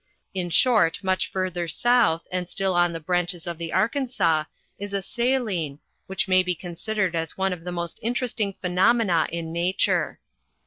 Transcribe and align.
In 0.33 0.49
short 0.49 1.03
much 1.03 1.29
further 1.29 1.67
eouth, 1.67 2.21
and 2.31 2.49
still 2.49 2.73
on 2.73 2.91
the 2.91 2.99
branches 2.99 3.45
of 3.45 3.59
the 3.59 3.71
Arkansas, 3.71 4.45
is 4.79 4.93
a 4.93 5.01
saline, 5.03 5.77
which 6.07 6.27
may 6.27 6.41
be 6.41 6.55
considered 6.55 7.15
as 7.15 7.37
one 7.37 7.53
of 7.53 7.63
the 7.63 7.71
most 7.71 7.99
interesting 8.01 8.51
phe 8.51 8.69
nomena 8.71 9.29
in 9.29 9.53
nature. 9.53 10.19